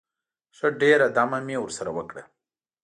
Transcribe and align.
ښه 0.57 0.67
ډېره 0.81 1.07
دمه 1.17 1.39
مې 1.45 1.55
ورسره 1.61 1.89
وکړه. 1.97 2.23